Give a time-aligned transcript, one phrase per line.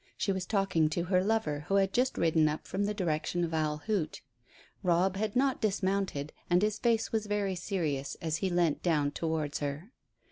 [0.17, 3.53] She was talking to her lover, who had just ridden up from the direction of
[3.53, 4.23] Owl Hoot.
[4.81, 9.59] Robb had not dismounted, and his face was very serious as he leant down towards
[9.59, 9.91] her.